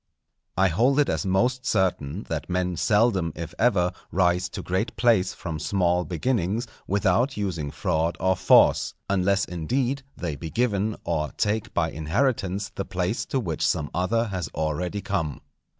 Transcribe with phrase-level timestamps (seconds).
[0.57, 5.31] _I hold it as most certain that men seldom if ever rise to great place
[5.35, 11.71] from small beginnings without using fraud or force, unless, indeed, they be given, or take
[11.75, 15.39] by inheritance the place to which some other has already come.